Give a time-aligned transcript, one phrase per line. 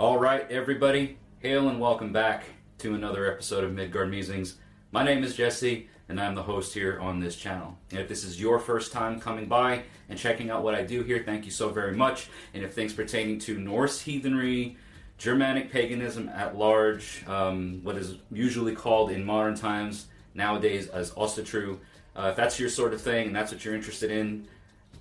[0.00, 2.44] All right, everybody, hail and welcome back
[2.78, 4.56] to another episode of Midgard Musings.
[4.92, 7.76] My name is Jesse, and I'm the host here on this channel.
[7.90, 11.02] And if this is your first time coming by and checking out what I do
[11.02, 12.30] here, thank you so very much.
[12.54, 14.78] And if things pertaining to Norse heathenry,
[15.18, 21.78] Germanic paganism at large, um, what is usually called in modern times nowadays as Asatru,
[22.16, 24.48] uh, if that's your sort of thing and that's what you're interested in,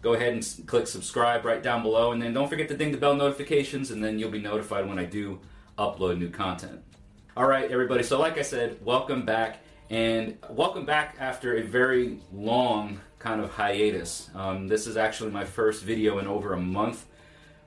[0.02, 2.12] go ahead and click subscribe right down below.
[2.12, 5.00] And then don't forget to ding the bell notifications, and then you'll be notified when
[5.00, 5.40] I do
[5.78, 6.82] upload new content.
[7.36, 8.04] All right, everybody.
[8.04, 13.52] So, like I said, welcome back, and welcome back after a very long kind of
[13.52, 14.30] hiatus.
[14.36, 17.06] Um, this is actually my first video in over a month,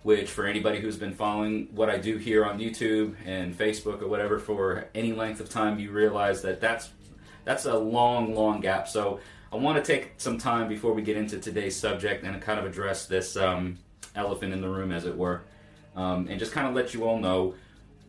[0.03, 4.09] which, for anybody who's been following what I do here on YouTube and Facebook or
[4.09, 6.91] whatever for any length of time, you realize that that's
[7.45, 8.89] that's a long, long gap.
[8.89, 9.21] So,
[9.53, 12.65] I want to take some time before we get into today's subject and kind of
[12.65, 13.79] address this um,
[14.17, 15.43] elephant in the room, as it were,
[15.95, 17.55] um, and just kind of let you all know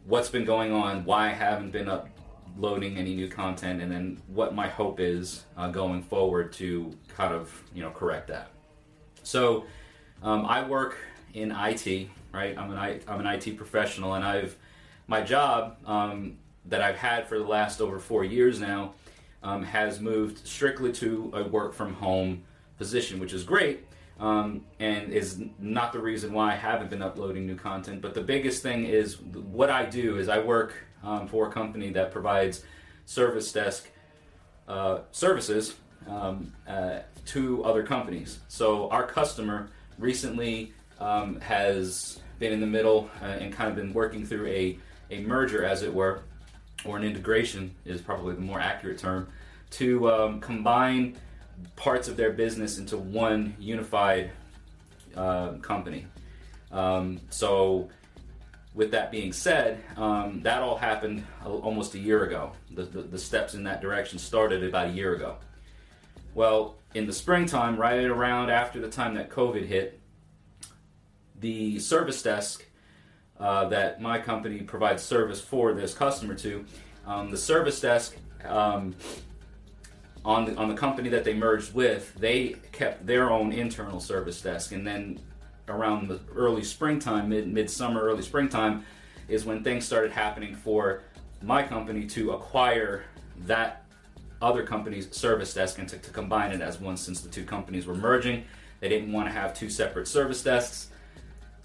[0.06, 4.56] what's been going on, why I haven't been uploading any new content, and then what
[4.56, 8.50] my hope is uh, going forward to kind of you know correct that.
[9.24, 9.66] So
[10.22, 10.98] um, I work
[11.34, 12.58] in IT, right?
[12.58, 14.56] I'm an I, I'm an IT professional, and I've
[15.08, 18.94] my job um, that I've had for the last over four years now
[19.44, 22.44] um, has moved strictly to a work from home
[22.78, 23.86] position, which is great
[24.20, 28.02] um, and is not the reason why I haven't been uploading new content.
[28.02, 31.90] But the biggest thing is what I do is I work um, for a company
[31.92, 32.64] that provides
[33.06, 33.90] service desk
[34.68, 35.76] uh, services
[36.08, 38.40] um, uh, to other companies.
[38.48, 43.94] So our customer recently um, has been in the middle uh, and kind of been
[43.94, 44.78] working through a,
[45.12, 46.22] a merger, as it were,
[46.86, 49.28] or an integration is probably the more accurate term,
[49.72, 51.18] to um, combine
[51.76, 54.32] parts of their business into one unified
[55.16, 56.06] uh, company.
[56.72, 57.90] Um, so,
[58.74, 62.54] with that being said, um, that all happened almost a year ago.
[62.72, 65.38] The, the, the steps in that direction started about a year ago.
[66.34, 70.00] Well, in the springtime, right around after the time that COVID hit,
[71.40, 72.66] the service desk
[73.44, 76.64] uh, that my company provides service for this customer to,
[77.06, 78.16] um, the service desk
[78.46, 78.96] um,
[80.24, 84.42] on the on the company that they merged with, they kept their own internal service
[84.42, 85.20] desk, and then
[85.68, 88.86] around the early springtime, mid midsummer, early springtime,
[89.28, 91.02] is when things started happening for
[91.42, 93.04] my company to acquire
[93.46, 93.84] that
[94.42, 97.86] other company's service desk and to, to combine it as one since the two companies
[97.86, 98.46] were merging.
[98.80, 100.93] They didn't want to have two separate service desks.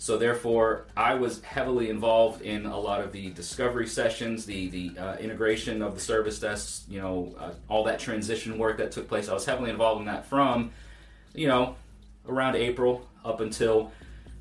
[0.00, 4.98] So therefore, I was heavily involved in a lot of the discovery sessions, the the
[4.98, 9.08] uh, integration of the service desks, you know, uh, all that transition work that took
[9.08, 9.28] place.
[9.28, 10.70] I was heavily involved in that from,
[11.34, 11.74] you know,
[12.28, 13.90] around April up until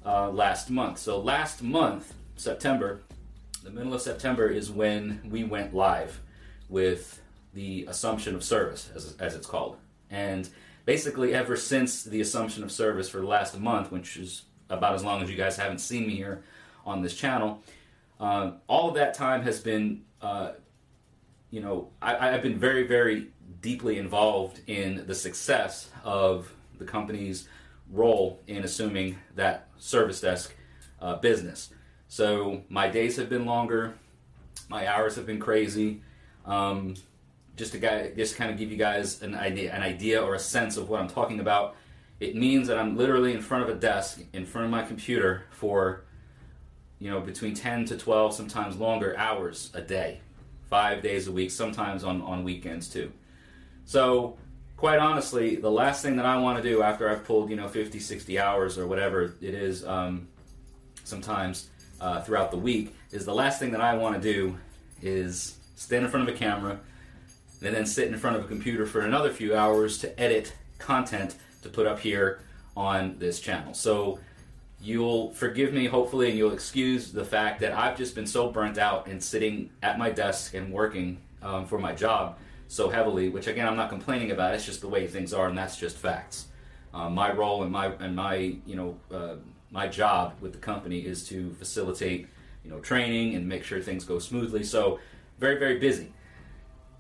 [0.05, 0.99] uh, last month.
[0.99, 3.01] So last month, September,
[3.63, 6.21] the middle of September is when we went live
[6.69, 7.19] with
[7.55, 9.77] the assumption of service, as, as it's called.
[10.11, 10.47] And
[10.85, 15.03] basically, ever since the assumption of service for the last month, which is about as
[15.03, 16.43] long as you guys haven't seen me here
[16.85, 17.61] on this channel,
[18.19, 20.51] uh, all of that time has been, uh,
[21.51, 23.27] you know, I, I've been very, very
[23.61, 27.47] deeply involved in the success of the company's
[27.91, 30.55] role in assuming that service desk
[31.01, 31.69] uh, business.
[32.07, 33.93] So my days have been longer,
[34.69, 36.01] my hours have been crazy.
[36.45, 36.95] Um,
[37.57, 40.39] just to guy, just kind of give you guys an idea, an idea or a
[40.39, 41.75] sense of what I'm talking about.
[42.19, 45.45] It means that I'm literally in front of a desk, in front of my computer
[45.51, 46.03] for,
[46.99, 50.21] you know, between 10 to 12, sometimes longer hours a day,
[50.69, 53.11] five days a week, sometimes on, on weekends too.
[53.85, 54.37] So,
[54.77, 57.67] quite honestly, the last thing that I want to do after I've pulled, you know,
[57.67, 60.27] 50, 60 hours or whatever it is, um,
[61.03, 61.69] sometimes
[62.01, 64.57] uh, throughout the week, is the last thing that I want to do
[65.03, 66.79] is stand in front of a camera
[67.63, 71.35] and then sit in front of a computer for another few hours to edit content
[71.67, 72.39] to put up here
[72.75, 73.73] on this channel.
[73.73, 74.19] So
[74.81, 78.77] you'll forgive me, hopefully, and you'll excuse the fact that I've just been so burnt
[78.77, 82.37] out and sitting at my desk and working um, for my job
[82.67, 84.53] so heavily, which again, I'm not complaining about.
[84.53, 86.47] It's just the way things are, and that's just facts.
[86.93, 88.35] Uh, my role and my and my
[88.65, 89.35] you know uh,
[89.71, 92.27] my job with the company is to facilitate
[92.63, 94.63] you know training and make sure things go smoothly.
[94.63, 94.99] So
[95.39, 96.11] very very busy.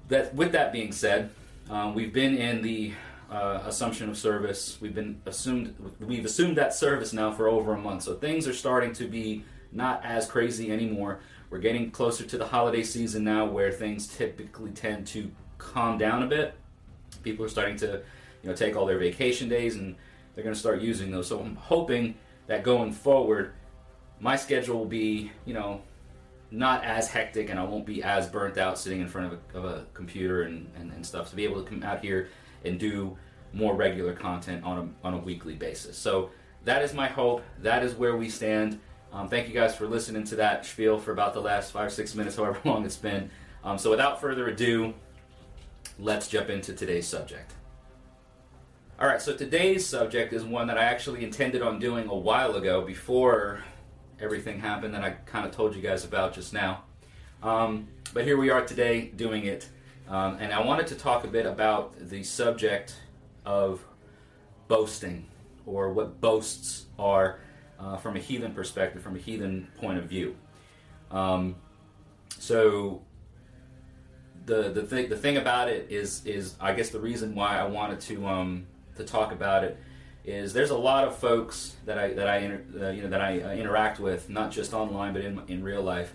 [0.07, 1.31] That with that being said,
[1.69, 2.93] um, we've been in the
[3.29, 4.77] uh, assumption of service.
[4.79, 8.03] We've been assumed we've assumed that service now for over a month.
[8.03, 11.19] So things are starting to be not as crazy anymore.
[11.49, 16.23] We're getting closer to the holiday season now, where things typically tend to calm down
[16.23, 16.55] a bit.
[17.23, 18.01] People are starting to,
[18.43, 19.95] you know, take all their vacation days and
[20.33, 21.27] they're going to start using those.
[21.27, 22.15] So I'm hoping
[22.47, 23.53] that going forward,
[24.19, 25.81] my schedule will be, you know,
[26.51, 29.57] not as hectic and I won't be as burnt out sitting in front of a,
[29.57, 32.29] of a computer and, and, and stuff to be able to come out here
[32.65, 33.17] and do
[33.53, 35.97] more regular content on a, on a weekly basis.
[35.97, 36.29] So
[36.65, 37.43] that is my hope.
[37.61, 38.79] That is where we stand.
[39.13, 42.13] Um, thank you guys for listening to that spiel for about the last five, six
[42.13, 43.29] minutes, however long it's been.
[43.63, 44.93] Um, so without further ado,
[45.97, 47.53] let's jump into today's subject.
[48.99, 52.55] All right, so today's subject is one that I actually intended on doing a while
[52.55, 53.63] ago before
[54.19, 56.83] everything happened that I kind of told you guys about just now.
[57.43, 59.69] Um, but here we are today doing it.
[60.09, 62.95] Um, and I wanted to talk a bit about the subject
[63.45, 63.83] of
[64.67, 65.25] boasting
[65.65, 67.39] or what boasts are
[67.79, 70.35] uh, from a heathen perspective, from a heathen point of view.
[71.11, 71.55] Um,
[72.39, 73.01] so
[74.45, 77.65] the the thing the thing about it is is I guess the reason why I
[77.65, 79.77] wanted to um, to talk about it
[80.23, 83.41] is there's a lot of folks that I that I uh, you know that I
[83.41, 86.13] uh, interact with, not just online but in in real life,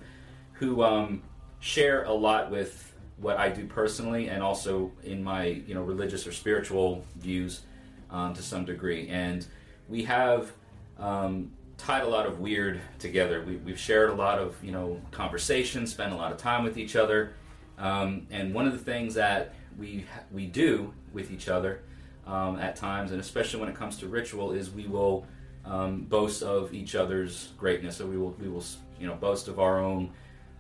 [0.55, 1.23] who um,
[1.61, 6.27] share a lot with what I do personally and also in my you know religious
[6.27, 7.63] or spiritual views
[8.11, 9.09] um, to some degree.
[9.09, 9.47] And
[9.89, 10.53] we have
[10.99, 13.43] um, tied a lot of wyrd together.
[13.43, 16.77] We, have shared a lot of you know conversations, spent a lot of time with
[16.77, 17.35] each other.
[17.79, 21.81] Um, and one of the things that we we do with each other
[22.27, 25.27] um, at times, and especially when it comes to ritual, is we will
[25.65, 27.97] um, boast of each other's greatness.
[27.97, 28.65] So we will we will
[29.01, 30.11] you know boast of our own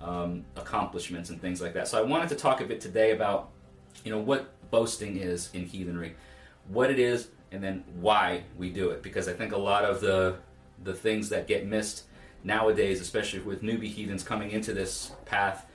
[0.02, 1.88] um, accomplishments and things like that.
[1.88, 3.50] So I wanted to talk a bit today about
[4.04, 6.16] you know what boasting is in heathenry,
[6.69, 9.02] what it is, and then why we do it.
[9.02, 10.37] Because I think a lot of the
[10.82, 12.04] the things that get missed
[12.43, 15.66] nowadays, especially with newbie heathens coming into this path,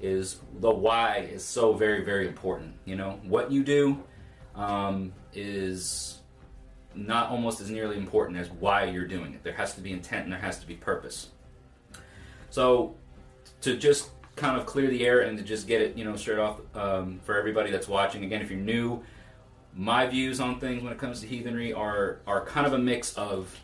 [0.00, 2.74] is the why is so very very important.
[2.84, 4.02] You know what you do
[4.54, 6.18] um, is
[6.94, 9.42] not almost as nearly important as why you're doing it.
[9.42, 11.28] There has to be intent and there has to be purpose.
[12.50, 12.96] So
[13.62, 16.38] to just kind of clear the air and to just get it, you know, straight
[16.38, 18.24] off um, for everybody that's watching.
[18.24, 19.02] Again, if you're new,
[19.74, 23.14] my views on things when it comes to heathenry are are kind of a mix
[23.14, 23.54] of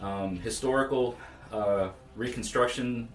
[0.00, 1.16] um, historical
[1.52, 3.08] uh, reconstruction.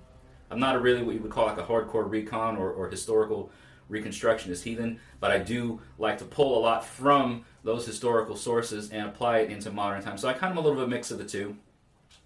[0.51, 3.51] I'm not a really what you would call like a hardcore recon or, or historical
[3.89, 9.07] reconstructionist heathen, but I do like to pull a lot from those historical sources and
[9.07, 10.21] apply it into modern times.
[10.21, 11.55] So I kind of am a little bit of a mix of the two.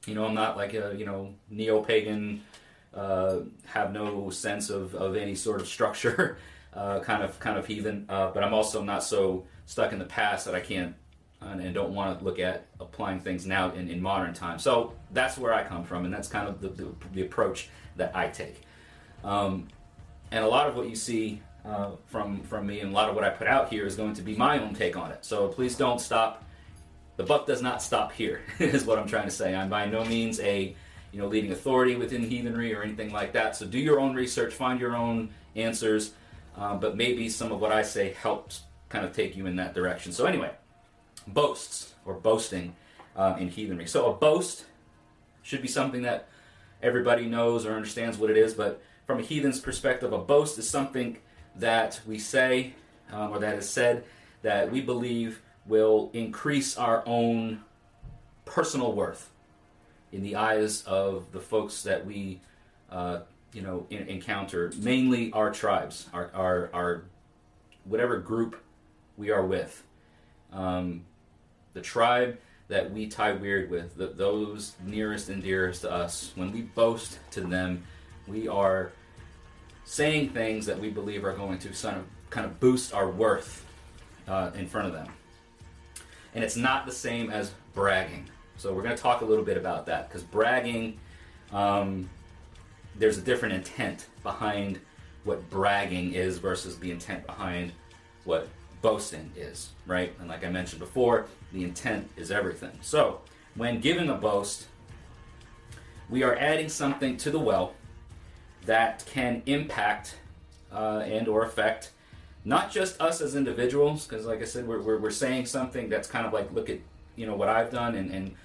[0.05, 2.43] You know, I'm not like a you know neo pagan
[2.95, 6.37] uh, have no sense of, of any sort of structure,
[6.73, 8.05] uh, kind of kind of heathen.
[8.09, 10.95] Uh, but I'm also not so stuck in the past that I can't
[11.41, 14.63] and, and don't want to look at applying things now in, in modern times.
[14.63, 18.15] So that's where I come from, and that's kind of the, the, the approach that
[18.15, 18.61] I take.
[19.23, 19.67] Um,
[20.31, 23.15] and a lot of what you see uh, from from me and a lot of
[23.15, 25.23] what I put out here is going to be my own take on it.
[25.23, 26.43] So please don't stop.
[27.15, 28.41] The buck does not stop here.
[28.59, 29.55] is what I'm trying to say.
[29.55, 30.75] I'm by no means a
[31.13, 33.55] you know, leading authority within heathenry or anything like that.
[33.55, 36.13] So do your own research, find your own answers,
[36.57, 39.75] um, but maybe some of what I say helps kind of take you in that
[39.75, 40.11] direction.
[40.11, 40.51] So anyway,
[41.27, 42.75] boasts or boasting
[43.15, 43.85] uh, in heathenry.
[43.85, 44.65] So a boast
[45.43, 46.27] should be something that
[46.81, 50.67] everybody knows or understands what it is, but from a heathen's perspective, a boast is
[50.67, 51.17] something
[51.55, 52.73] that we say
[53.11, 54.03] um, or that is said
[54.41, 57.61] that we believe will increase our own
[58.45, 59.29] personal worth
[60.13, 62.39] in the eyes of the folks that we,
[62.91, 63.19] uh,
[63.51, 67.03] you know, in, encounter, mainly our tribes, our, our, our
[67.83, 68.55] whatever group
[69.17, 69.83] we are with.
[70.53, 71.03] Um,
[71.73, 76.51] the tribe that we tie wyrd with, the, those nearest and dearest to us, when
[76.51, 77.83] we boast to them,
[78.27, 78.91] we are
[79.83, 83.65] saying things that we believe are going to sort of, kind of boost our worth
[84.27, 85.07] uh, in front of them.
[86.35, 88.29] And it's not the same as bragging.
[88.63, 90.97] So we're going to talk a little bit about that because bragging,
[91.51, 92.09] um,
[92.95, 94.79] there's a different intent behind
[95.25, 97.73] what bragging is versus the intent behind
[98.23, 98.47] what
[98.81, 100.13] boasting is, right?
[100.17, 102.71] And like I mentioned before, the intent is everything.
[102.79, 103.19] So
[103.55, 104.67] when giving a boast,
[106.09, 107.73] we are adding something to the well
[108.65, 110.15] that can impact
[110.71, 111.91] uh, and or affect
[112.45, 116.07] not just us as individuals, because like I said, we're, we're, we're saying something that's
[116.07, 116.79] kind of like, look at
[117.15, 118.35] you know what I've done and, and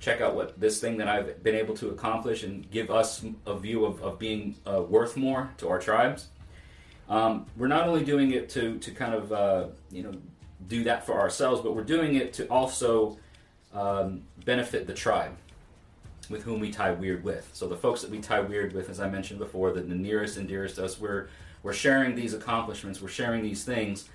[0.00, 3.58] check out what this thing that I've been able to accomplish and give us a
[3.58, 6.28] view of, of being uh, worth more to our tribes.
[7.08, 10.12] Um, we're not only doing it to, to kind of uh, you know
[10.68, 13.18] do that for ourselves, but we're doing it to also
[13.74, 15.36] um, benefit the tribe
[16.28, 17.48] with whom we tie wyrd with.
[17.54, 20.36] So the folks that we tie wyrd with, as I mentioned before, the, the nearest
[20.36, 21.28] and dearest to us, we're
[21.62, 24.08] we're sharing these accomplishments, we're sharing these things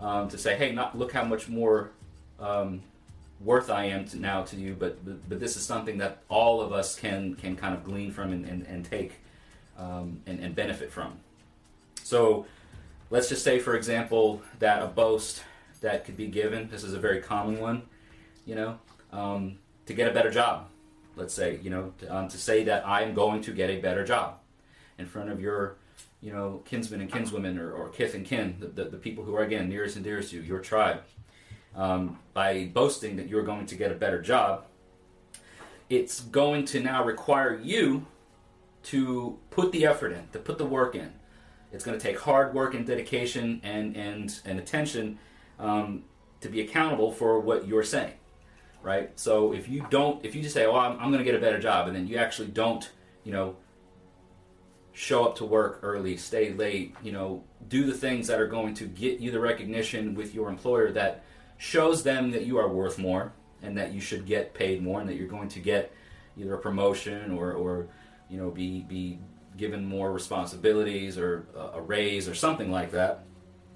[0.00, 1.90] um, to say, hey, not look how much more
[2.38, 2.82] um,
[3.44, 6.60] worth I am to now to you, but, but, but this is something that all
[6.60, 9.20] of us can can kind of glean from and, and, and take
[9.78, 11.18] um, and, and benefit from.
[12.02, 12.46] So
[13.10, 15.42] let's just say, for example, that a boast
[15.80, 17.82] that could be given, this is a very common one,
[18.46, 18.78] you know,
[19.12, 20.68] um, to get a better job.
[21.16, 24.04] Let's say, you know, to, um, to say that I'm going to get a better
[24.04, 24.38] job
[24.98, 25.76] in front of your,
[26.20, 29.36] you know, kinsmen and kinswomen or, or kith and kin, the, the, the people who
[29.36, 31.02] are, again, nearest and dearest to you, your tribe.
[31.76, 34.66] Um, by boasting that you're going to get a better job,
[35.90, 38.06] it's going to now require you
[38.84, 41.12] to put the effort in, to put the work in.
[41.72, 45.18] It's going to take hard work and dedication and and and attention
[45.58, 46.04] um,
[46.40, 48.14] to be accountable for what you're saying,
[48.82, 49.10] right?
[49.18, 51.40] So if you don't, if you just say, "Oh, I'm, I'm going to get a
[51.40, 52.88] better job," and then you actually don't,
[53.24, 53.56] you know,
[54.92, 58.74] show up to work early, stay late, you know, do the things that are going
[58.74, 61.24] to get you the recognition with your employer that
[61.56, 63.32] shows them that you are worth more
[63.62, 65.92] and that you should get paid more and that you're going to get
[66.36, 67.88] either a promotion or, or
[68.28, 69.18] you know, be, be
[69.56, 73.24] given more responsibilities or a, raise or something like that,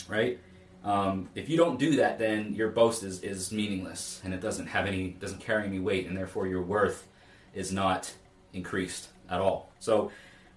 [0.08, 0.38] right?
[0.84, 4.66] Um, if you don't do that, then your boast is, is meaningless and it doesn't
[4.66, 7.06] have any, doesn't carry any weight, and therefore your worth
[7.54, 8.12] is not
[8.52, 9.72] increased at all.
[9.78, 10.10] So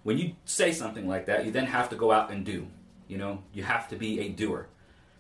[0.04, 2.68] when you say something like that, you then have to go out and do.
[3.08, 4.68] You know, you have to be a doer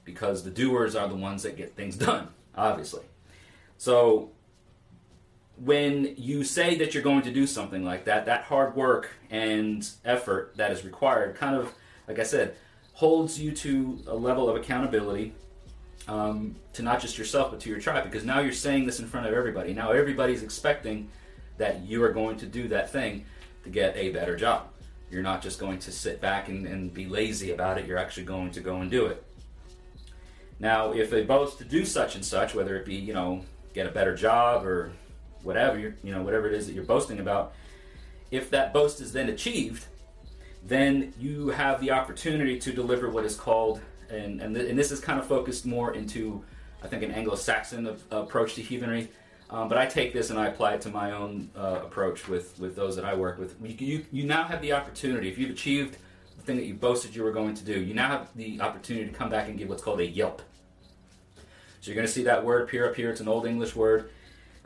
[0.03, 3.03] because the doers are the ones that get things done, obviously.
[3.77, 4.31] So
[5.63, 9.87] when you say that you're going to do something like that, that hard work and
[10.03, 11.73] effort that is required kind of,
[12.07, 12.55] like I said,
[12.93, 15.33] holds you to a level of accountability
[16.07, 19.07] um, to not just yourself but to your tribe because now you're saying this in
[19.07, 19.73] front of everybody.
[19.73, 21.09] Now everybody's expecting
[21.57, 23.25] that you are going to do that thing
[23.63, 24.67] to get a better job.
[25.11, 28.23] You're not just going to sit back and, and be lazy about it, you're actually
[28.23, 29.23] going to go and do it.
[30.61, 33.87] Now, if they boast to do such and such, whether it be, you know, get
[33.87, 34.91] a better job or
[35.43, 37.53] whatever you know whatever it is that you're boasting about
[38.29, 39.85] if that boast is then achieved
[40.63, 44.91] then you have the opportunity to deliver what is called and and, th- and this
[44.91, 46.43] is kind of focused more into
[46.83, 49.09] i think an anglo-saxon of, approach to heathenry.
[49.49, 52.57] Um, but i take this and i apply it to my own uh, approach with
[52.59, 53.55] with those that i work with.
[53.61, 55.97] You, you, you now have the opportunity if you've achieved
[56.37, 59.07] the thing that you boasted you were going to do you now have the opportunity
[59.07, 60.41] to come back and give what's called a yelp
[61.81, 64.09] so you're going to see that word appear up here it's an old english word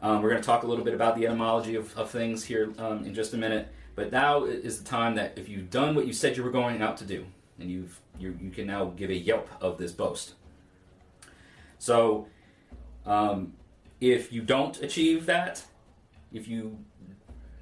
[0.02, 2.72] um, we're going to talk a little bit about the etymology of, of things here
[2.78, 3.70] um, in just a minute.
[3.96, 6.82] But now is the time that if you've done what you said you were going
[6.82, 7.26] out to do,
[7.60, 10.34] and you've you, you can now give a yelp of this boast.
[11.80, 12.28] So,
[13.06, 13.54] um,
[14.02, 15.64] if you don't achieve that,
[16.34, 16.78] if you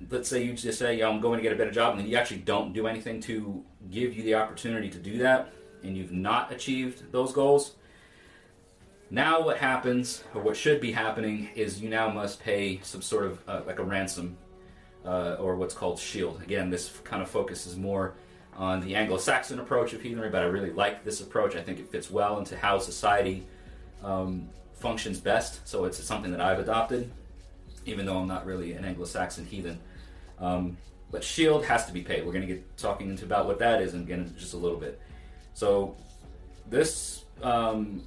[0.09, 2.17] let's say you just say, I'm going to get a better job, and then you
[2.17, 6.51] actually don't do anything to give you the opportunity to do that, and you've not
[6.51, 7.75] achieved those goals,
[9.13, 13.25] now, what happens, or what should be happening, is you now must pay some sort
[13.25, 14.35] of uh, like a ransom,
[15.05, 16.41] uh, or what's called scyld.
[16.41, 18.15] Again, this kind of focuses more
[18.57, 21.55] on the Anglo-Saxon approach of heathenry, but I really like this approach.
[21.55, 23.45] I think it fits well into how society
[24.03, 25.67] um, functions best.
[25.67, 27.11] So it's something that I've adopted,
[27.85, 29.79] even though I'm not really an Anglo-Saxon heathen.
[30.39, 30.75] Um,
[31.11, 32.25] but scyld has to be paid.
[32.25, 34.79] We're going to get talking into about what that is again in just a little
[34.79, 34.99] bit.
[35.53, 35.95] So
[36.67, 38.01] this um,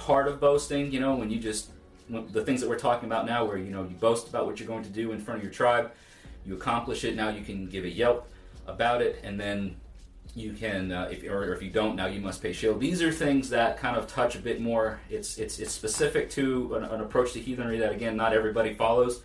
[0.00, 1.70] part of boasting, you know, when you just
[2.08, 4.66] the things that we're talking about now, where you know you boast about what you're
[4.66, 5.92] going to do in front of your tribe,
[6.44, 7.14] you accomplish it.
[7.14, 8.28] Now you can give a yelp
[8.66, 9.76] about it, and then
[10.34, 12.80] you can, uh, if or if you don't, now you must pay scyld.
[12.80, 15.00] These are things that kind of touch a bit more.
[15.08, 19.22] It's it's it's specific to an, an approach to heathenry that again not everybody follows,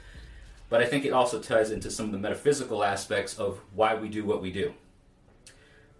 [0.69, 4.09] but I think it also ties into some of the metaphysical aspects of why we
[4.09, 4.73] do what we do.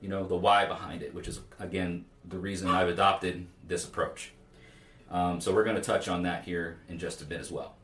[0.01, 4.35] You know, the why behind it, which is again the reason I've adopted this approach.
[5.10, 7.76] Um, so we're going to touch on that here in just a bit as well.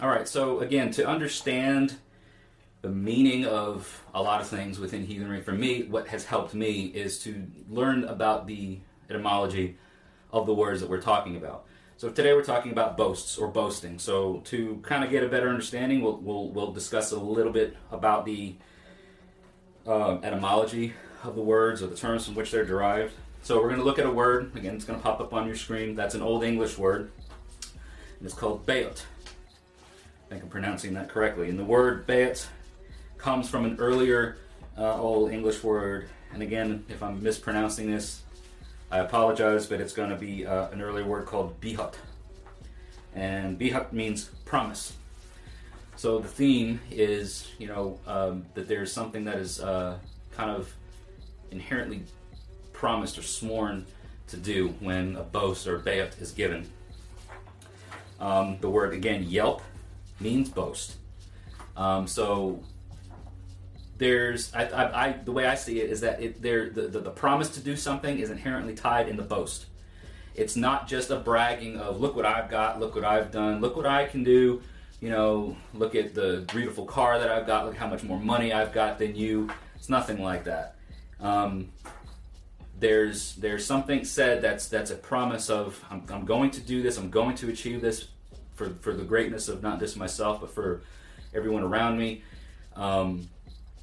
[0.00, 1.96] All right, so again, to understand
[2.82, 6.86] the meaning of a lot of things within heathenry, for me, what has helped me
[6.86, 8.78] is to learn about the
[9.10, 9.76] etymology
[10.32, 11.66] of the words that we're talking about.
[11.96, 13.98] So today we're talking about boasts or boasting.
[13.98, 17.76] So to kind of get a better understanding, we'll, we'll, we'll discuss a little bit
[17.90, 18.54] about the
[19.86, 23.12] uh, etymology of the words or the terms from which they're derived.
[23.42, 24.54] So we're going to look at a word.
[24.54, 25.94] Again, it's going to pop up on your screen.
[25.94, 27.10] That's an Old English word.
[28.18, 29.04] And it's called beot.
[30.26, 31.48] I think I'm pronouncing that correctly.
[31.48, 32.46] And the word beot
[33.18, 34.38] comes from an earlier
[34.78, 36.08] uh, Old English word.
[36.32, 38.22] And again, if I'm mispronouncing this,
[38.90, 41.94] I apologize, but it's going to be uh, an earlier word called bihut.
[43.14, 44.92] And bihut means promise.
[45.96, 49.98] So the theme is, you know, um, that there's something that is uh,
[50.32, 50.72] kind of
[51.50, 52.02] inherently
[52.80, 53.84] promised or sworn
[54.26, 56.66] to do when a boast or beot is given.
[58.18, 59.60] Um, the word again, yelp,
[60.18, 60.96] means boast.
[61.76, 62.60] Um, so
[63.98, 67.00] there's I, I, I the way I see it is that it there the, the,
[67.00, 69.66] the promise to do something is inherently tied in the boast.
[70.34, 73.76] It's not just a bragging of look what I've got, look what I've done, look
[73.76, 74.62] what I can do.
[75.02, 78.54] You know, look at the beautiful car that I've got, look how much more money
[78.54, 79.50] I've got than you.
[79.76, 80.76] It's nothing like that.
[81.20, 81.68] Um,
[82.80, 86.96] there's there's something said that's that's a promise of I'm, I'm going to do this,
[86.98, 88.08] I'm going to achieve this
[88.54, 90.82] for for the greatness of not just myself but for
[91.34, 92.22] everyone around me.
[92.74, 93.28] Um,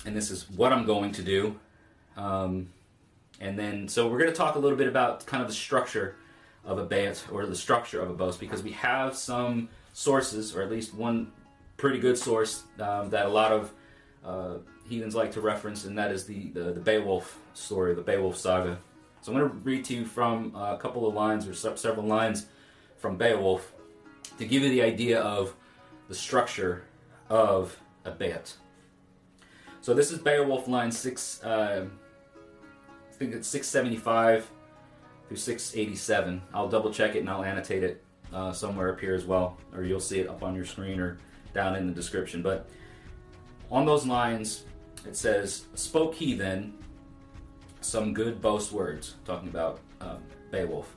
[0.06, 1.60] and this is what I'm going to do.
[2.16, 2.70] Um,
[3.40, 6.16] and then, so we're going to talk a little bit about kind of the structure
[6.66, 10.62] of a beot or the structure of a boast because we have some sources, or
[10.62, 11.32] at least one
[11.78, 13.72] pretty good source um, that a lot of
[14.26, 14.58] uh,
[14.90, 18.80] heathens like to reference, and that is the, the, the, Beowulf story, the Beowulf saga.
[19.28, 22.46] So I'm going to read to you from a couple of lines or several lines
[22.96, 23.74] from Beowulf
[24.38, 25.54] to give you the idea of
[26.08, 26.86] the structure
[27.30, 28.54] of a beot.
[29.82, 31.44] So this is Beowulf line six.
[31.44, 31.88] Uh,
[32.88, 34.50] I think it's six seventy five
[35.28, 36.42] through six eighty seven.
[36.54, 39.84] I'll double check it and I'll annotate it uh, somewhere up here as well, or
[39.84, 41.18] you'll see it up on your screen or
[41.54, 42.42] down in the description.
[42.42, 42.70] But
[43.70, 44.64] on those lines,
[45.06, 46.76] it says, "Spoke he then
[47.88, 50.20] some good boast words," talking about um,
[50.52, 50.94] Beowulf.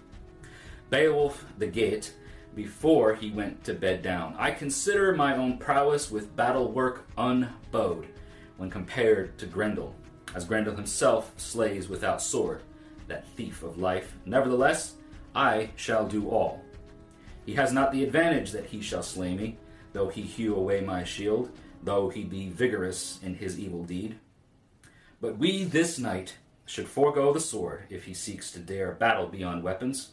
[0.90, 2.12] Beowulf the Geat
[2.54, 4.34] before he went to bed down.
[4.38, 8.06] I consider my own prowess with battle work unbowed
[8.56, 9.94] when compared to Grendel,
[10.34, 12.62] as Grendel himself slays without sword,
[13.08, 14.14] that thief of life.
[14.26, 14.94] Nevertheless,
[15.34, 16.62] I shall do all.
[17.46, 19.56] He has not the advantage that he shall slay me,
[19.92, 21.50] though he hew away my shield,
[21.82, 24.18] though he be vigorous in his evil deed.
[25.20, 26.36] But we this night
[26.70, 30.10] should forego the sword if he seeks to dare battle beyond weapons.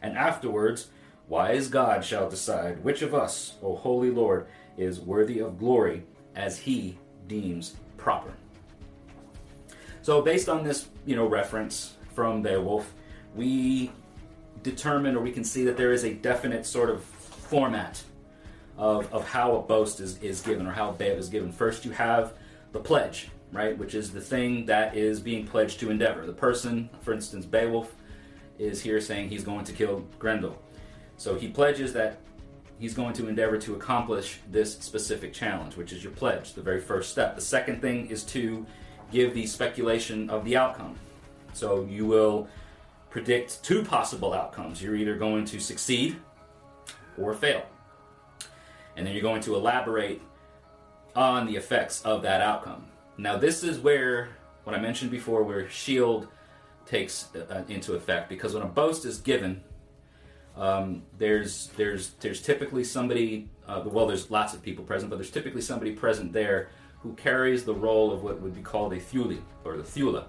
[0.00, 0.88] And afterwards,
[1.28, 4.46] wise God shall decide which of us, O holy Lord,
[4.78, 6.04] is worthy of glory
[6.36, 8.32] as he deems proper.
[10.02, 12.94] So, based on this, you know, reference from Beowulf,
[13.34, 13.90] we
[14.62, 18.00] determine or we can see that there is a definite sort of format
[18.78, 21.50] of, of how a boast is, is given or how a beot is given.
[21.50, 22.34] First, you have
[22.70, 26.26] the pledge, right, which is the thing that is being pledged to endeavor.
[26.26, 27.94] The person, for instance, Beowulf,
[28.58, 30.60] is here saying he's going to kill Grendel.
[31.16, 32.18] So he pledges that
[32.78, 36.80] he's going to endeavor to accomplish this specific challenge, which is your pledge, the very
[36.80, 37.36] first step.
[37.36, 38.66] The second thing is to
[39.12, 40.96] give the speculation of the outcome.
[41.52, 42.48] So you will
[43.10, 44.82] predict two possible outcomes.
[44.82, 46.16] You're either going to succeed
[47.16, 47.62] or fail.
[48.96, 50.20] And then you're going to elaborate
[51.14, 52.86] on the effects of that outcome.
[53.16, 54.28] Now, this is where,
[54.64, 56.28] what I mentioned before, where scyld
[56.86, 59.62] takes uh, into effect, because when a boast is given,
[60.56, 63.48] um, there's there's there's typically somebody.
[63.66, 66.68] Uh, well, there's lots of people present, but there's typically somebody present there
[67.00, 70.24] who carries the role of what would be called a thuli or the thula.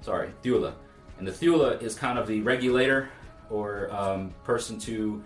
[0.00, 0.74] Sorry, thula.
[1.18, 3.10] And the thula is kind of the regulator
[3.50, 5.22] or um, person to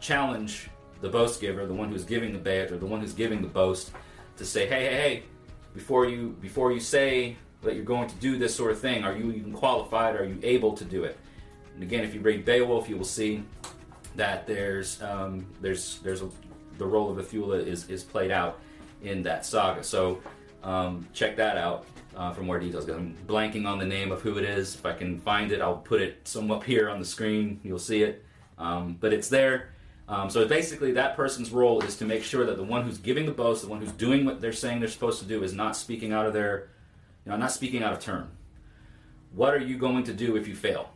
[0.00, 0.68] challenge
[1.00, 3.48] the boast giver, the one who's giving the beot or the one who's giving the
[3.48, 3.90] boast,
[4.36, 5.22] to say, hey, hey, hey,
[5.74, 9.16] before you before you say that you're going to do this sort of thing, are
[9.16, 10.16] you even qualified?
[10.16, 11.16] Are you able to do it?
[11.74, 13.44] And again, if you read Beowulf, you will see
[14.16, 16.28] that there's um, there's there's a,
[16.78, 18.58] the role of Ithula is is played out
[19.02, 19.82] in that saga.
[19.82, 20.20] So
[20.62, 22.88] um, check that out uh, for more details.
[22.88, 24.74] I'm blanking on the name of who it is.
[24.74, 27.60] If I can find it, I'll put it somewhere up here on the screen.
[27.62, 28.24] You'll see it,
[28.58, 29.70] um, but it's there.
[30.12, 33.24] Um, so basically, that person's role is to make sure that the one who's giving
[33.24, 35.74] the boast, the one who's doing what they're saying they're supposed to do, is not
[35.74, 36.68] speaking out of their,
[37.24, 38.28] you know, not speaking out of turn.
[39.34, 40.90] What are you going to do if you fail?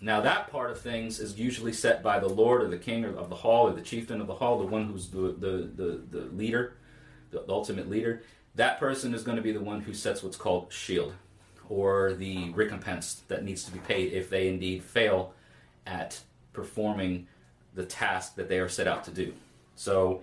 [0.00, 3.28] Now, that part of things is usually set by the lord or the king of
[3.28, 6.24] the hall or the chieftain of the hall, the one who's the, the, the, the
[6.34, 6.78] leader,
[7.32, 8.22] the, the ultimate leader.
[8.54, 11.12] That person is going to be the one who sets what's called scyld
[11.68, 15.34] or the recompense that needs to be paid if they indeed fail
[15.86, 16.20] at
[16.54, 17.26] performing
[17.74, 19.32] the task that they are set out to do.
[19.76, 20.22] So,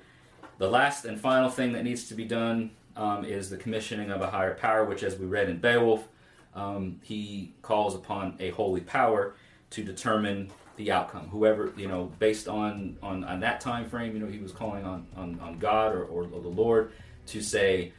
[0.58, 4.22] the last and final thing that needs to be done um, is the commissioning of
[4.22, 6.08] a higher power, which, as we read in Beowulf,
[6.56, 9.36] um, he calls upon a holy power
[9.70, 11.28] to determine the outcome.
[11.30, 14.86] Whoever, you know, based on, on, on that time frame, you know, he was calling
[14.86, 16.92] on, on, on God or, or, or the Lord
[17.28, 17.94] to say,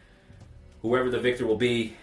[0.82, 1.96] whoever the victor will be,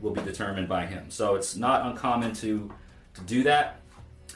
[0.00, 1.10] will be determined by him.
[1.10, 2.72] So it's not uncommon to,
[3.14, 3.75] to do that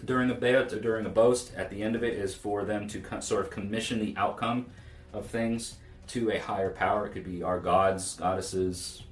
[0.05, 1.53] during a beot or during a boast.
[1.57, 4.67] At the end of it is for them to co- sort of commission the outcome
[5.13, 5.77] of things
[6.09, 7.07] to a higher power.
[7.07, 9.03] It could be our gods, goddesses,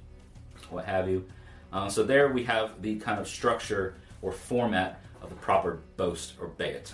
[0.69, 1.25] what have you.
[1.71, 6.33] Uh, so there we have the kind of structure or format of the proper boast
[6.39, 6.93] or beot.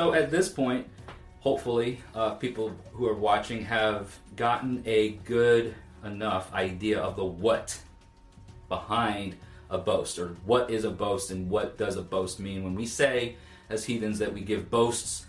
[0.00, 0.86] So at this point,
[1.40, 7.78] hopefully, uh, people who are watching have gotten a good enough idea of the what
[8.68, 9.36] behind
[9.70, 12.64] a boast or what is a boast and what does a boast mean.
[12.64, 13.36] When we say
[13.68, 15.26] as heathens that we give boasts,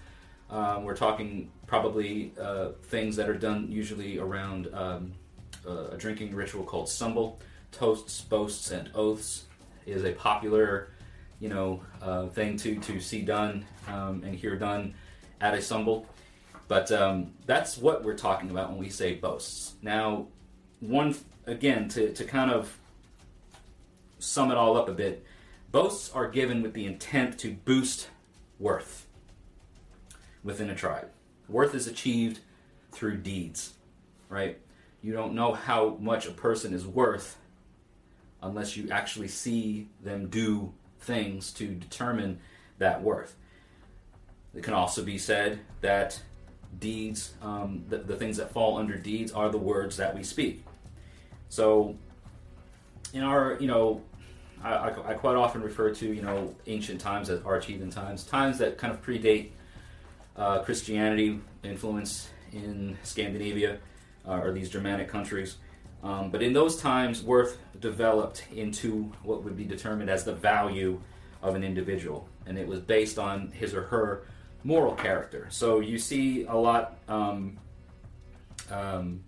[0.49, 5.13] um, we're talking probably uh, things that are done usually around um,
[5.67, 7.37] a drinking ritual called sumbel.
[7.71, 9.45] Toasts, boasts, and oaths
[9.85, 10.89] is a popular,
[11.39, 14.95] you know, uh, thing to to see done um, and hear done
[15.39, 16.05] at a sumbel.
[16.67, 19.73] But um, that's what we're talking about when we say boasts.
[19.83, 20.27] Now,
[20.79, 22.75] one again to to kind of
[24.19, 25.25] sum it all up a bit,
[25.71, 28.09] boasts are given with the intent to boost
[28.59, 29.07] worth
[30.43, 31.09] within a tribe.
[31.47, 32.39] Worth is achieved
[32.91, 33.73] through deeds,
[34.29, 34.59] right?
[35.01, 37.37] You don't know how much a person is worth
[38.41, 42.39] unless you actually see them do things to determine
[42.77, 43.35] that worth.
[44.53, 46.21] It can also be said that
[46.79, 50.63] deeds, um, the, the things that fall under deeds, are the words that we speak.
[51.49, 51.95] So,
[53.13, 54.01] in our, you know,
[54.63, 58.77] I, I, quite often refer to, you know, ancient times as archeathen times, times that
[58.77, 59.49] kind of predate
[60.35, 63.77] uh, Christianity influence in Scandinavia
[64.27, 65.57] uh, or these Germanic countries.
[66.03, 71.01] Um, but in those times, worth developed into what would be determined as the value
[71.41, 74.23] of an individual, and it was based on his or her
[74.63, 75.47] moral character.
[75.49, 77.57] So you see a lot um,
[78.69, 79.23] um,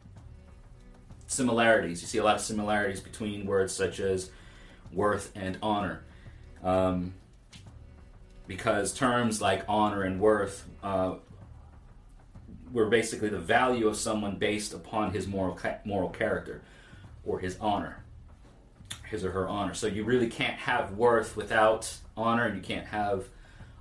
[1.27, 2.01] similarities.
[2.01, 4.31] You see a lot of similarities between words such as
[4.93, 6.03] worth and honor.
[6.63, 7.13] Um,
[8.47, 11.15] because terms like honor and worth uh,
[12.73, 16.61] were basically the value of someone based upon his moral moral character
[17.23, 18.03] or his honor,
[19.07, 19.73] his or her honor.
[19.73, 23.27] So you really can't have worth without honor, and you can't have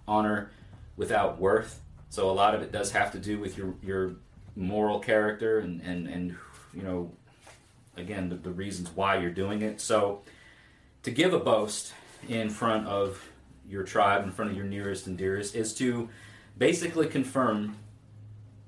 [0.07, 0.51] honor
[0.97, 1.81] without worth.
[2.09, 4.15] So a lot of it does have to do with your your
[4.57, 6.37] moral character and and and
[6.75, 7.11] you know
[7.97, 9.81] again the, the reasons why you're doing it.
[9.81, 10.23] So
[11.03, 11.95] to give a boast
[12.29, 13.29] in front of
[13.69, 16.09] your tribe, in front of your nearest and dearest, is to
[16.59, 17.77] basically confirm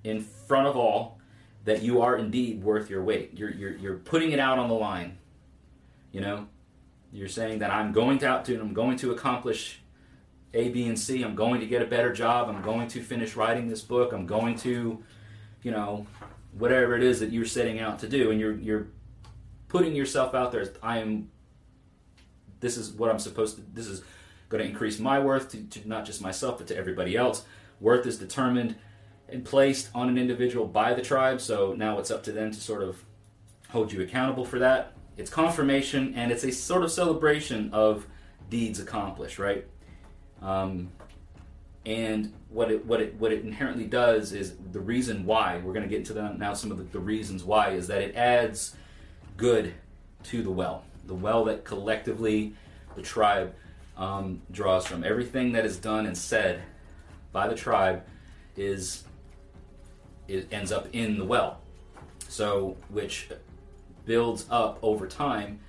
[0.04, 1.18] in front of all
[1.64, 3.32] that you are indeed worth your weight.
[3.34, 5.18] You're, you're, you're putting it out on the line.
[6.10, 6.48] You know,
[7.12, 9.80] you're saying that I'm going to out to, I'm going to accomplish
[10.54, 11.22] A, B, and C.
[11.22, 12.48] I'm going to get a better job.
[12.48, 14.12] I'm going to finish writing this book.
[14.12, 15.02] I'm going to,
[15.62, 16.06] you know,
[16.58, 18.88] whatever it is that you're setting out to do, and you're you're
[19.68, 20.66] putting yourself out there.
[20.82, 21.30] I am.
[22.62, 23.62] This is what I'm supposed to.
[23.74, 24.02] This is
[24.48, 27.44] going to increase my worth to, to not just myself, but to everybody else.
[27.80, 28.76] Worth is determined
[29.28, 31.40] and placed on an individual by the tribe.
[31.40, 33.04] So now it's up to them to sort of
[33.68, 34.92] hold you accountable for that.
[35.16, 38.06] It's confirmation and it's a sort of celebration of
[38.48, 39.66] deeds accomplished, right?
[40.40, 40.90] Um,
[41.84, 45.82] and what it what it what it inherently does is the reason why we're going
[45.82, 46.54] to get into that now.
[46.54, 48.76] Some of the, the reasons why is that it adds
[49.36, 49.74] good
[50.24, 52.54] to the well, the well that collectively
[52.94, 53.54] the tribe
[53.96, 55.04] um, draws from.
[55.04, 56.62] Everything that is done and said
[57.32, 58.04] by the tribe
[58.56, 59.04] is
[60.28, 61.60] it ends up in the well.
[62.28, 63.28] So, which
[64.06, 65.60] builds up over time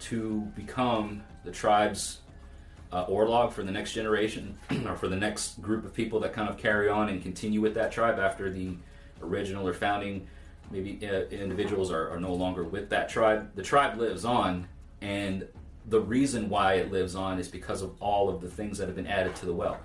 [0.00, 2.18] to become the tribe's
[2.92, 6.48] uh, orlog for the next generation or for the next group of people that kind
[6.48, 8.74] of carry on and continue with that tribe after the
[9.22, 10.26] original or founding
[10.70, 13.50] maybe uh, individuals are, are no longer with that tribe.
[13.54, 14.68] The tribe lives on,
[15.00, 15.46] and
[15.86, 18.96] the reason why it lives on is because of all of the things that have
[18.96, 19.78] been added to the well.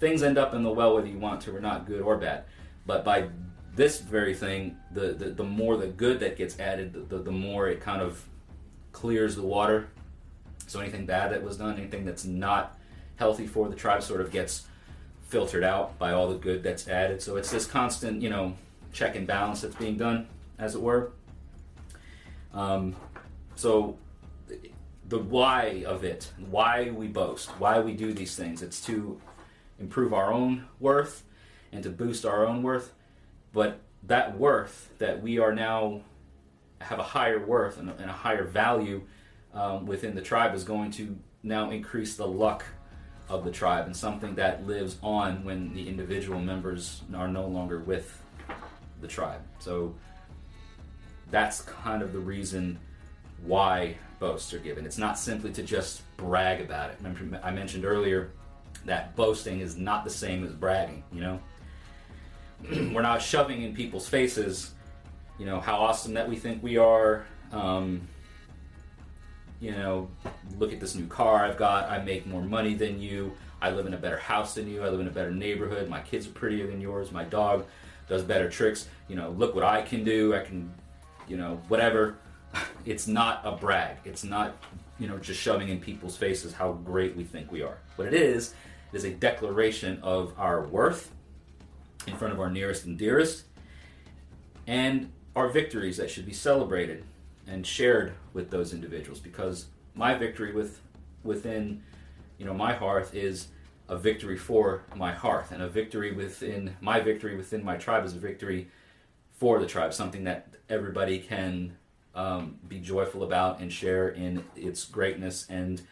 [0.00, 2.44] Things end up in the well whether you want to or not, good or bad.
[2.84, 3.28] But by
[3.74, 7.32] this very thing, the, the, the more the good that gets added, the, the, the
[7.32, 8.24] more it kind of
[8.92, 9.88] clears the water.
[10.66, 12.78] So anything bad that was done, anything that's not
[13.16, 14.66] healthy for the tribe, sort of gets
[15.28, 17.22] filtered out by all the good that's added.
[17.22, 18.54] So it's this constant, you know,
[18.92, 20.26] check and balance that's being done,
[20.58, 21.12] as it were.
[22.52, 22.96] Um,
[23.54, 23.96] so
[25.08, 29.20] the why of it, why we boast, why we do these things, it's to
[29.78, 31.24] improve our own worth
[31.72, 32.92] and to boost our own worth
[33.56, 36.02] but that worth that we are now
[36.82, 39.00] have a higher worth and a, and a higher value
[39.54, 42.66] um, within the tribe is going to now increase the luck
[43.30, 47.80] of the tribe and something that lives on when the individual members are no longer
[47.80, 48.22] with
[49.00, 49.40] the tribe.
[49.58, 49.94] So
[51.30, 52.78] that's kind of the reason
[53.46, 54.86] why boasts are given.
[54.86, 56.98] It's not simply to just brag about it.
[57.42, 58.30] I mentioned earlier
[58.84, 61.40] that boasting is not the same as bragging, you know?
[62.92, 64.72] we're not shoving in people's faces,
[65.38, 67.26] you know, how awesome that we think we are.
[67.52, 68.08] Um,
[69.60, 70.08] you know,
[70.58, 71.90] look at this new car I've got.
[71.90, 73.32] I make more money than you.
[73.60, 74.82] I live in a better house than you.
[74.82, 75.88] I live in a better neighborhood.
[75.88, 77.10] My kids are prettier than yours.
[77.10, 77.66] My dog
[78.08, 78.86] does better tricks.
[79.08, 80.34] You know, look what I can do.
[80.34, 80.72] I can,
[81.26, 82.16] you know, whatever.
[82.84, 83.96] It's not a brag.
[84.04, 84.56] It's not,
[84.98, 87.78] you know, just shoving in people's faces how great we think we are.
[87.96, 88.54] What it is
[88.92, 91.12] is a declaration of our worth
[92.06, 93.44] in front of our nearest and dearest,
[94.66, 97.04] and our victories that should be celebrated
[97.46, 99.18] and shared with those individuals.
[99.18, 100.80] Because my victory with
[101.24, 101.82] within,
[102.38, 103.48] you know, my hearth is
[103.88, 108.14] a victory for my hearth, and a victory within my victory within my tribe is
[108.14, 108.68] a victory
[109.32, 111.76] for the tribe, something that everybody can
[112.16, 115.82] um, be joyful about and share in its greatness and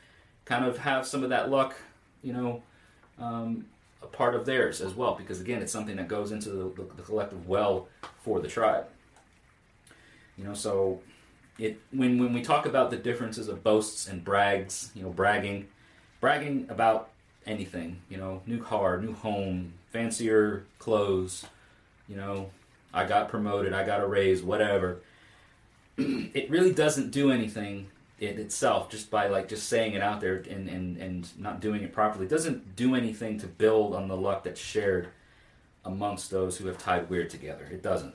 [0.45, 1.77] kind of have some of that luck,
[2.23, 2.63] you know,
[3.19, 3.67] um,
[4.03, 5.15] a part of theirs as well.
[5.15, 7.89] Because again, it's something that goes into the, the, the collective well
[8.23, 8.87] for the tribe.
[10.37, 11.01] You know, so
[11.59, 15.69] it when when we talk about the differences of boasts and brags, you know, bragging,
[16.21, 17.11] bragging about
[17.47, 21.45] anything, you know, new car, new home, fancier clothes,
[22.09, 22.51] you know,
[22.93, 25.01] I got promoted, I got a raise, whatever.
[25.99, 30.37] it really doesn't do anything in itself just by like just saying it out there
[30.51, 32.27] and, and, and not doing it properly.
[32.27, 35.09] It doesn't do anything to build on the luck that's shared
[35.85, 37.69] amongst those who have tied wyrd together.
[37.71, 38.15] It doesn't.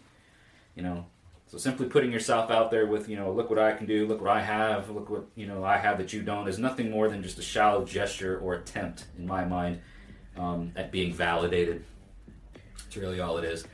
[0.76, 1.06] You know,
[1.48, 4.22] so simply putting yourself out there with, you know, look what I can do, look
[4.22, 7.10] what I have, look what, you know, I have that you don't is nothing more
[7.10, 9.82] than just a shallow gesture or attempt, in my mind,
[10.38, 11.84] um, at being validated.
[12.88, 13.66] It's really all it is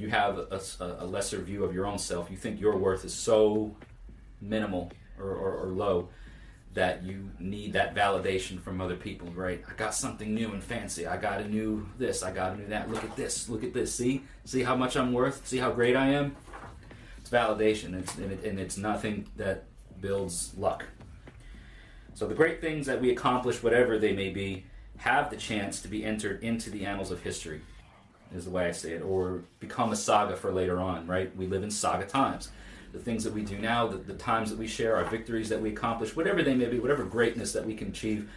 [0.00, 2.30] you have a, a, lesser view of your own self.
[2.30, 3.76] You think your worth is so
[4.40, 6.08] minimal or, or, or, low
[6.72, 9.62] that you need that validation from other people, right?
[9.68, 11.06] I got something new and fancy.
[11.06, 12.22] I got a new this.
[12.22, 12.90] I got a new that.
[12.90, 13.48] Look at this.
[13.50, 13.94] Look at this.
[13.94, 14.22] See?
[14.46, 15.46] See how much I'm worth?
[15.46, 16.34] See how great I am?
[17.18, 19.64] It's validation, it's, and, it, and it's nothing that
[20.00, 20.86] builds luck.
[22.14, 24.64] So the great things that we accomplish, whatever they may be,
[24.96, 27.60] have the chance to be entered into the annals of history
[28.34, 31.34] is the way I say it, or become a saga for later on, right?
[31.36, 32.50] We live in saga times.
[32.92, 35.60] The things that we do now, the, the times that we share, our victories that
[35.60, 38.28] we accomplish, whatever they may be, whatever greatness that we can achieve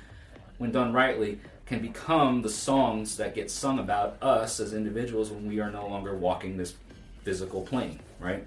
[0.57, 5.47] when done rightly, can become the songs that get sung about us as individuals when
[5.47, 6.75] we are no longer walking this
[7.23, 8.45] physical plane, right?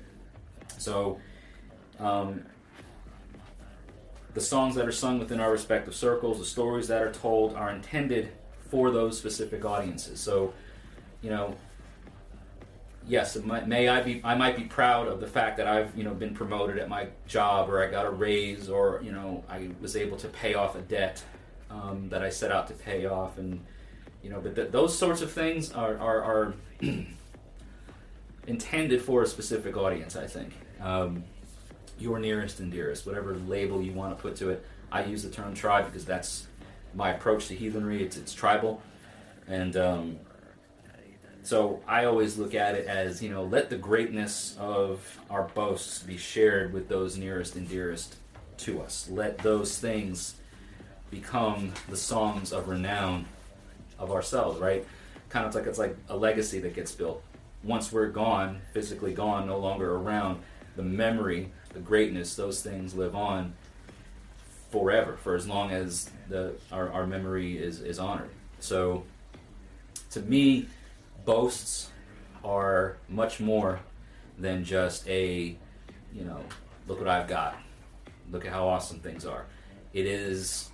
[0.78, 1.18] So,
[1.98, 2.44] um,
[4.35, 7.70] the songs that are sung within our respective circles, the stories that are told, are
[7.70, 8.30] intended
[8.70, 10.20] for those specific audiences.
[10.20, 10.52] So,
[11.22, 11.55] you know,
[13.07, 16.14] yes, may I be I might be proud of the fact that I've you know
[16.14, 19.96] been promoted at my job or I got a raise or you know I was
[19.96, 21.22] able to pay off a debt
[21.70, 23.64] um, that I set out to pay off and
[24.22, 26.55] you know but th- those sorts of things are are, are
[28.46, 30.52] intended for a specific audience I think.
[30.81, 31.24] Um,
[31.98, 34.64] your nearest and dearest whatever label you want to put to it.
[34.92, 36.46] I use the term tribe because that's
[36.94, 38.02] my approach to heathenry.
[38.02, 38.83] It's it's tribal.
[39.48, 40.18] And um,
[41.46, 46.02] so I always look at it as, you know, let the greatness of our boasts
[46.02, 48.16] be shared with those nearest and dearest
[48.59, 49.09] to us.
[49.09, 50.35] Let those things
[51.09, 53.26] become the songs of renown
[53.96, 54.85] of ourselves, right?
[55.28, 57.22] Kind of like it's like a legacy that gets built.
[57.62, 60.42] Once we're gone, physically gone, no longer around,
[60.74, 63.54] the memory, the greatness, those things live on
[64.72, 68.30] forever, for as long as the our, our memory is, is honored.
[68.59, 69.04] So
[70.11, 70.66] to me,
[71.27, 71.91] boasts
[72.43, 73.81] are much more
[74.39, 75.57] than just a,
[76.15, 76.41] you know,
[76.87, 77.57] look what I've got.
[78.31, 79.45] Look at how awesome things are.
[79.93, 80.71] It is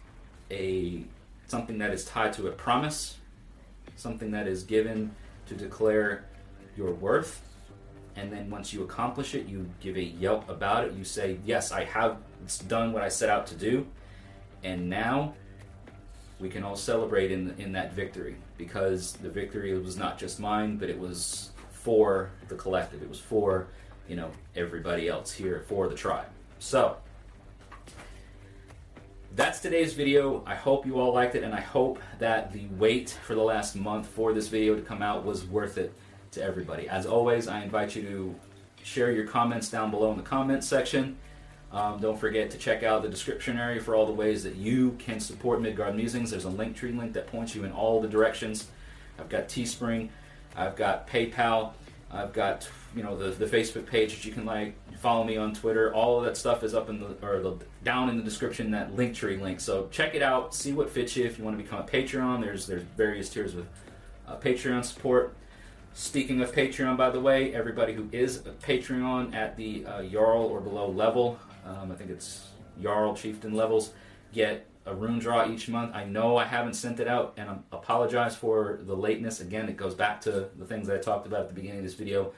[0.50, 1.04] a
[1.48, 3.16] something that is tied to a promise,
[3.96, 5.14] something that is given
[5.46, 6.24] to declare
[6.76, 7.42] your worth.
[8.16, 10.92] And then once you accomplish it, you give a yelp about it.
[10.92, 12.18] You say, Yes, I have
[12.68, 13.86] done what I set out to do.
[14.62, 15.34] And now
[16.42, 20.76] we can all celebrate in in that victory because the victory was not just mine,
[20.76, 23.00] but it was for the collective.
[23.00, 23.68] It was for
[24.08, 26.26] you know everybody else here for the tribe.
[26.58, 26.96] So
[29.36, 30.42] that's today's video.
[30.44, 33.76] I hope you all liked it, and I hope that the wait for the last
[33.76, 35.94] month for this video to come out was worth it
[36.32, 36.88] to everybody.
[36.88, 38.34] As always, I invite you to
[38.82, 41.16] share your comments down below in the comments section.
[41.72, 44.92] Um, don't forget to check out the description area for all the ways that you
[44.98, 46.30] can support Midgard Musings.
[46.30, 48.68] There's a Linktree link that points you in all the directions.
[49.18, 50.10] I've got Teespring,
[50.54, 51.72] I've got PayPal,
[52.10, 55.54] I've got you know the, the Facebook page that you can like follow me on
[55.54, 55.94] Twitter.
[55.94, 58.94] All of that stuff is up in the or the, down in the description that
[58.94, 59.60] Linktree link.
[59.60, 61.24] So check it out, see what fits you.
[61.24, 63.66] If you want to become a Patreon, there's there's various tiers with
[64.28, 65.34] uh, Patreon support.
[65.94, 70.44] Speaking of Patreon, by the way, everybody who is a Patreon at the uh, Jarl
[70.44, 72.48] or below level, um, I think it's
[72.80, 73.92] Jarl Chieftain levels,
[74.32, 75.94] get a rune draw each month.
[75.94, 79.40] I know I haven't sent it out, and I apologize for the lateness.
[79.40, 81.84] Again, it goes back to the things that I talked about at the beginning of
[81.84, 82.32] this video.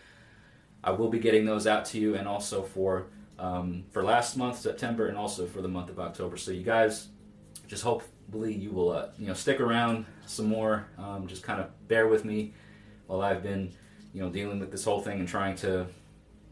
[0.82, 3.06] I will be getting those out to you, and also for
[3.38, 6.36] um, for last month, September, and also for the month of October.
[6.36, 7.08] So you guys,
[7.66, 10.86] just hopefully you will uh, you know stick around some more.
[10.98, 12.52] Um, just kind of bear with me
[13.06, 13.72] while I've been
[14.12, 15.86] you know dealing with this whole thing and trying to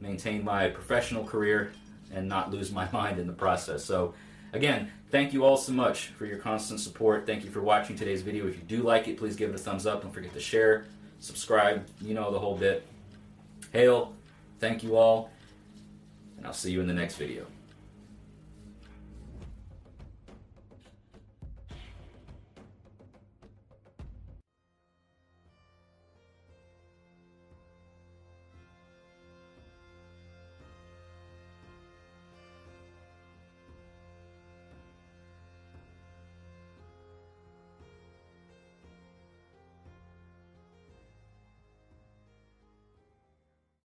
[0.00, 1.72] maintain my professional career
[2.12, 3.85] and not lose my mind in the process.
[3.85, 4.14] So
[4.53, 7.27] again, thank you all so much for your constant support.
[7.27, 8.46] Thank you for watching today's video.
[8.46, 10.03] If you do like it, please give it a thumbs up.
[10.03, 10.85] Don't forget to share,
[11.20, 12.87] subscribe, you know the whole bit.
[13.72, 14.14] Hail,
[14.61, 15.31] thank you all,
[16.37, 17.46] and I'll see you in the next video.